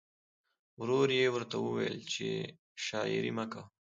ورور 0.79 1.07
یې 1.19 1.27
ورته 1.33 1.55
وویل 1.59 1.97
چې 2.13 2.27
شاعري 2.85 3.31
مه 3.37 3.45
کوه 3.51 3.65